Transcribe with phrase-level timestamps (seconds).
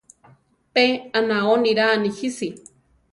[0.77, 0.85] Pe
[1.21, 2.47] anao niraa nijisi.